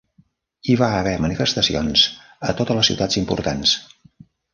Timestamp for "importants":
3.21-3.75